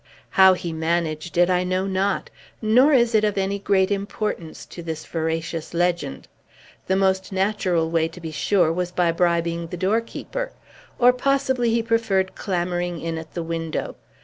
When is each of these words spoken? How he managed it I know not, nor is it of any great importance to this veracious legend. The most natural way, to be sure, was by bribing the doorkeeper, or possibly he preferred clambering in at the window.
How 0.31 0.55
he 0.55 0.73
managed 0.73 1.37
it 1.37 1.47
I 1.47 1.63
know 1.63 1.85
not, 1.85 2.31
nor 2.59 2.91
is 2.91 3.13
it 3.13 3.23
of 3.23 3.37
any 3.37 3.59
great 3.59 3.91
importance 3.91 4.65
to 4.65 4.81
this 4.81 5.05
veracious 5.05 5.75
legend. 5.75 6.27
The 6.87 6.95
most 6.95 7.31
natural 7.31 7.87
way, 7.87 8.07
to 8.07 8.19
be 8.19 8.31
sure, 8.31 8.73
was 8.73 8.89
by 8.91 9.11
bribing 9.11 9.67
the 9.67 9.77
doorkeeper, 9.77 10.53
or 10.97 11.13
possibly 11.13 11.69
he 11.69 11.83
preferred 11.83 12.33
clambering 12.33 12.99
in 12.99 13.19
at 13.19 13.35
the 13.35 13.43
window. 13.43 13.95